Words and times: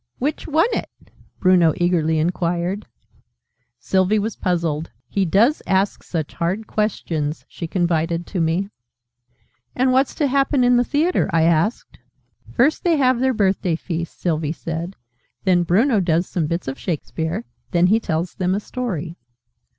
"Which 0.17 0.47
won 0.47 0.65
it?" 0.73 0.89
Bruno 1.39 1.75
eagerly 1.77 2.17
inquired. 2.17 2.87
Sylvie 3.77 4.17
was 4.17 4.35
puzzled. 4.35 4.89
"He 5.07 5.25
does 5.25 5.61
ask 5.67 6.01
such 6.01 6.33
hard 6.33 6.65
questions!" 6.65 7.45
she 7.47 7.67
confided 7.67 8.25
to 8.25 8.41
me. 8.41 8.69
"And 9.75 9.91
what's 9.91 10.15
to 10.15 10.25
happen 10.25 10.63
in 10.63 10.77
the 10.77 10.83
Theatre?" 10.83 11.29
I 11.31 11.43
asked. 11.43 11.99
"First 12.51 12.83
they 12.83 12.97
have 12.97 13.19
their 13.19 13.35
Birthday 13.35 13.75
Feast," 13.75 14.19
Sylvie 14.19 14.53
said: 14.53 14.95
"then 15.43 15.61
Bruno 15.61 15.99
does 15.99 16.27
some 16.27 16.47
Bits 16.47 16.67
of 16.67 16.79
Shakespeare; 16.79 17.45
then 17.69 17.85
he 17.85 17.99
tells 17.99 18.33
them 18.33 18.55
a 18.55 18.59
Story." 18.59 19.17